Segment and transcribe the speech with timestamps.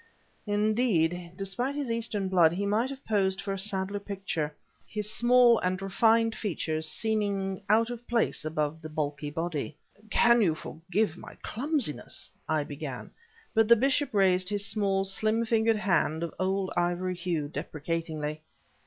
[0.47, 4.51] Indeed, despite his Eastern blood, he might have posed for a Sadler picture,
[4.87, 9.77] his small and refined features seeming out of place above the bulky body.
[10.09, 13.11] "Can you forgive my clumsiness," I began
[13.53, 18.41] But the bishop raised his small, slim fingered hand of old ivory hue, deprecatingly.